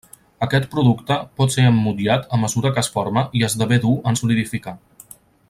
[0.43, 4.75] Aquest producte pot ser emmotllat a mesura que es forma i esdevé dur en solidificar.